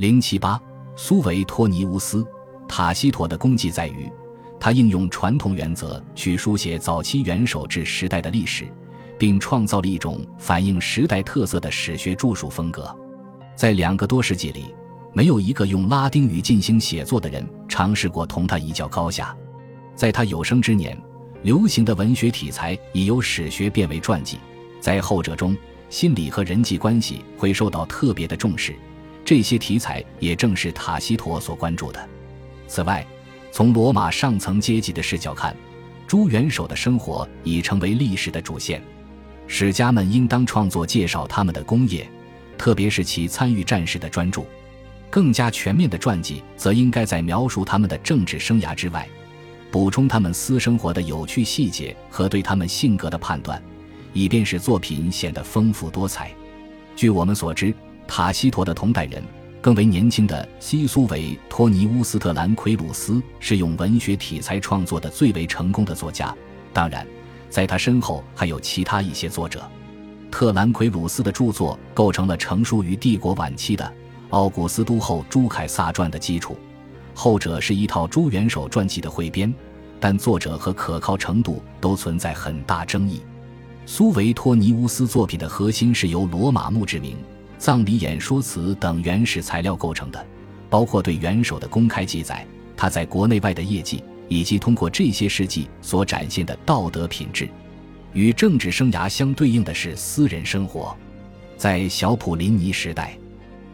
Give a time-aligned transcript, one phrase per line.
[0.00, 0.58] 零七八，
[0.96, 2.22] 苏维托尼乌斯·
[2.66, 4.10] 塔西佗的功绩在于，
[4.58, 8.66] 他应用传统原则去书写早期元首制时代的历史，
[9.18, 12.90] 并创造了一种反映时代特色的史学著述风格。
[13.54, 14.74] 在两个多世纪里，
[15.12, 19.36] 没有一个用拉丁语进行写作的人尝试过同他一较高下。
[19.94, 20.98] 在他有生之年，
[21.42, 24.38] 流行的文学题材已由史学变为传记，
[24.80, 25.54] 在后者中，
[25.90, 28.74] 心理和人际关系会受到特别的重视。
[29.30, 32.08] 这些题材也正是塔西佗所关注的。
[32.66, 33.06] 此外，
[33.52, 35.56] 从罗马上层阶级的视角看，
[36.04, 38.82] 诸元首的生活已成为历史的主线。
[39.46, 42.10] 史家们应当创作介绍他们的功业，
[42.58, 44.42] 特别是其参与战事的专著。
[45.08, 49.08] 更加全面的传记则应该在描述他们的政治生涯之外，
[49.70, 53.62] 补充他们私生活的有趣细节和对他们性格的判断，
[54.12, 56.32] 以便使作品显得丰富多彩。
[56.96, 57.72] 据我们所知。
[58.10, 59.22] 塔西佗的同代人，
[59.60, 66.36] 更为年轻的西苏维托尼乌斯特兰奎鲁斯是用文学题材创作的最为成功的作家。
[66.72, 67.06] 当然，
[67.48, 69.62] 在他身后还有其他一些作者。
[70.28, 73.84] 特兰奎鲁斯的著作构成了成书于帝国晚期的
[74.30, 76.58] 《奥古斯都后朱凯撒传》的基础，
[77.14, 79.54] 后者是一套朱元首传记的汇编，
[80.00, 83.22] 但作者和可靠程度都存在很大争议。
[83.86, 87.16] 苏维托尼乌斯作品的核心是由罗马墓志铭。
[87.60, 90.26] 葬礼演说词等原始材料构成的，
[90.70, 97.46] 包括对元首的公开记载，他在国内外的业绩，以及通过这些事迹所展现的道德品质。
[98.14, 100.96] 与政治生涯相对应的是私人生活。
[101.58, 103.14] 在小普林尼时代，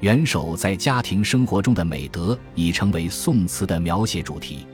[0.00, 4.66] 元首在家庭生活中的美德已成为宋词的描写主题。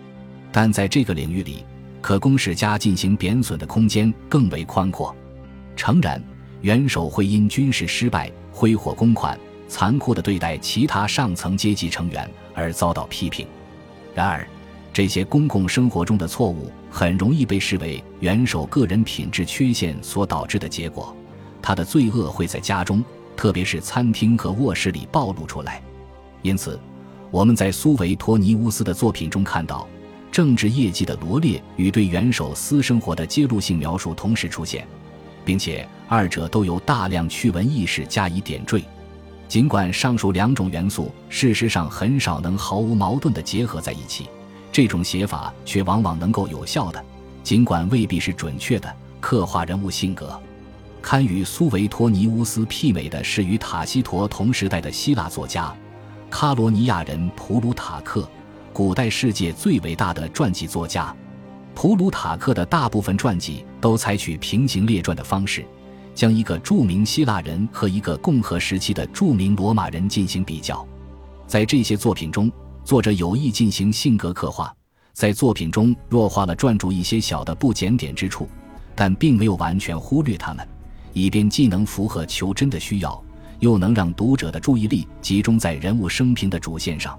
[0.51, 1.63] 但在这个领域里，
[2.01, 5.15] 可供史家进行贬损的空间更为宽阔。
[5.77, 6.23] 诚然，
[6.65, 8.33] 元首会因军事失败。
[8.51, 13.47] 挥霍公款、残酷地对待其他上层阶级成员而遭到批评。
[14.15, 14.49] 然而，
[14.91, 21.15] 这些公共生活中的错误很容易被视为元首个人品质缺陷所导致的结果。
[21.61, 23.05] 他的罪恶会在家中，
[23.37, 25.83] 特别是餐厅和卧室里暴露出来。
[26.41, 26.81] 因此，
[27.31, 29.87] 我们在苏维托尼乌斯的作品中看到，
[30.33, 34.87] 政治业绩的罗列与对元首私生活的揭露性描述同时出现。
[35.45, 38.83] 并且二者都有大量趣闻轶事加以点缀，
[39.47, 44.29] 尽管上述两种元素事实上很少能毫无矛盾地结合在一起，
[44.73, 47.05] 这种写法却往往能够有效的，
[47.43, 50.41] 尽管未必是准确的刻画人物性格。
[51.03, 55.71] 堪与苏维托尼乌斯媲美的是与塔西佗同时代的希腊作家
[56.31, 58.27] 卡罗尼亚人普鲁塔克，
[58.73, 61.15] 古代世界最伟大的传记作家。
[61.75, 65.67] 普鲁塔克的大部分传记都采取平行列传的方式，
[66.15, 70.87] 将一个著名希腊人和一个共和时期的著名罗马人进行比较。
[71.47, 72.51] 在这些作品中，
[72.85, 74.75] 作者有意进行性格刻画，
[75.13, 78.49] 在作品中弱化了传主一些小的不检点之处，
[78.95, 80.67] 但并没有完全忽略他们，
[81.13, 83.23] 以便既能符合求真的需要，
[83.59, 87.19] 又能让读者的注意力集中在人物生平的主线上。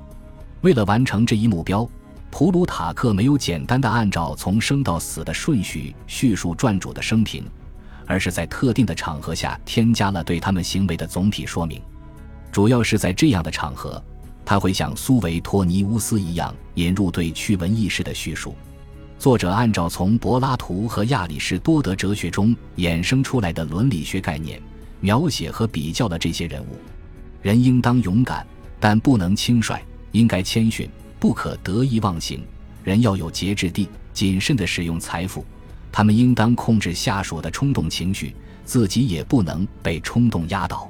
[0.61, 1.87] 为了完成这一目标。
[2.37, 7.45] 普鲁塔克没有简单的按照从生到死的顺序叙述传主的生平，
[8.05, 11.81] 而是在特定的场合下添加了对他们行为的总体说明。
[12.51, 14.03] 主要是在这样的场合，
[14.43, 18.53] 他会像苏维托尼乌斯一样引入对趣闻轶事的叙述。
[19.17, 24.61] 作者按照从柏拉图和亚里士多德哲学中衍生出来的伦理学概念，
[24.99, 26.75] 描写和比较了这些人物。
[27.41, 28.45] 人应当勇敢，
[28.77, 29.77] 但不能轻率；
[30.11, 30.89] 应该谦逊。
[31.19, 32.43] 不可得意忘形，
[32.83, 35.45] 人要有节制地、谨慎地使用财富。
[35.91, 40.89] 他们应当控制下属的冲动情绪，自己也不能被冲动压倒。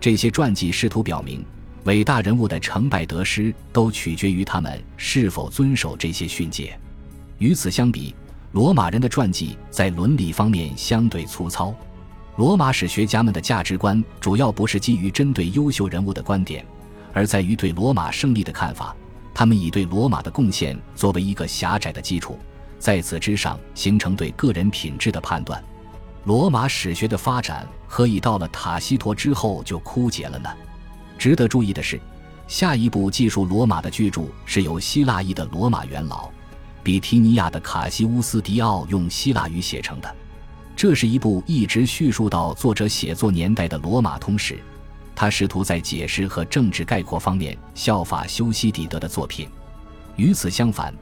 [0.00, 1.44] 这些传记试图表明，
[1.84, 6.76] 伟大人物的成败得失都取决于他们是否遵守这些训诫。
[7.38, 8.14] 与此相比，
[8.50, 11.72] 罗马人的传记在伦理方面相对粗糙。
[12.36, 16.66] 罗马史学家们的价值观主要不是基于针对优秀人物的观点，
[17.12, 18.96] 而在于对罗马胜利的看法。
[19.34, 22.38] 他们以对罗马的贡献作为一个狭窄的基础，
[22.78, 25.62] 在此之上形成对个人品质的判断。
[26.24, 30.48] 罗马史学的发展何以到了塔西佗之后就枯竭了呢？
[31.18, 32.00] 值得注意的是，
[32.46, 36.30] 下一部记述罗马的巨著是由希腊裔的罗马元老
[36.82, 40.16] 比提尼亚的卡西乌斯·迪奥用希腊语写成的。
[40.74, 44.58] 这是一部一直叙述到作者写作年代的罗马通史。
[45.14, 49.48] 他试图在解释和政治概括方面效法修昔底德的作品。
[50.16, 50.92] 与此相反，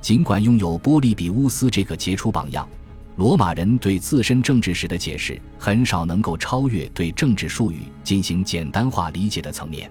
[0.00, 2.68] 尽管拥有波利比乌斯这个杰出榜样，
[3.16, 9.90] 罗马人对自身政治史的解释很少能够超越对政治术语进行简单化理解的层面。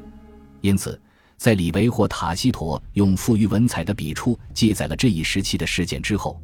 [0.62, 1.00] 因此，
[1.38, 6.42] 在李维或塔西佗用富于文采的笔触记载了这一时期的事件之后，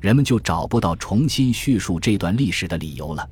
[0.00, 3.28] 人们就找不到重新叙述这段历史的理由了。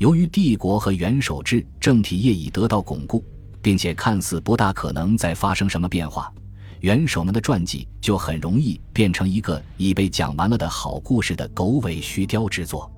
[0.00, 3.22] 由于帝国和元首制政体业已得到巩固，
[3.60, 6.32] 并且看似不大可能再发生什么变化，
[6.80, 12.90] 元首们的传记就很容易变成一个已被讲完了的好故事的狗尾续貂之作。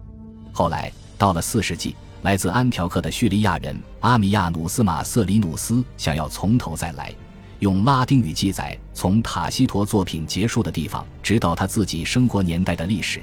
[0.52, 1.96] 后来到了四世纪。
[2.22, 7.12] 来自安条克的叙利亚人阿米亚努斯马瑟里努斯想要从头再来，
[7.58, 13.20] 用拉丁语记载从塔西佗作品结束的地方，直到他自己生活年代的历史。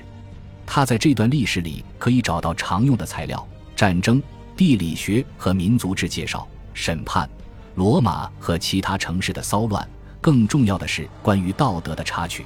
[0.65, 3.47] 他在这段历史里可以找到常用的材料：
[3.79, 4.21] 战争、
[4.57, 7.29] 地理学和民族志介绍、审判、
[7.75, 9.89] 罗马和其他城市的骚乱，
[10.19, 12.45] 更重要的是关于道德的插曲。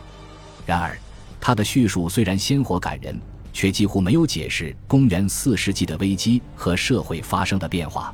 [0.63, 0.95] 然而，
[1.41, 3.19] 他的叙述虽然鲜活感人。
[3.51, 8.11] 却几乎没有解释公元四世纪的危机和社会发生的变化，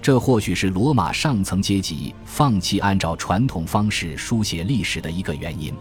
[0.00, 5.74] 这或许是罗马上层阶级放弃按照传统方式书写历史的一个原因。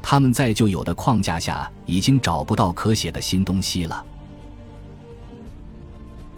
[0.00, 4.02] 他们在旧有的框架下已经找不到可写的新东西了。